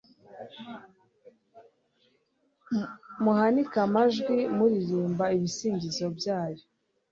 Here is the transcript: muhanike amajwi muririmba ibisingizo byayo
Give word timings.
muhanike 3.23 3.77
amajwi 3.87 4.35
muririmba 4.57 5.25
ibisingizo 5.37 6.05
byayo 6.17 6.63